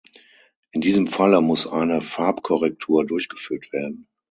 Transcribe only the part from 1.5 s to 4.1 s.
eine Farbkorrektur durchgeführt werden.